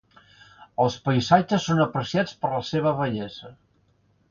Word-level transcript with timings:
Els 0.85 0.95
paisatges 1.07 1.67
són 1.69 1.83
apreciats 1.85 2.35
per 2.41 2.53
la 2.57 2.65
seva 2.73 2.97
bellesa. 3.03 3.55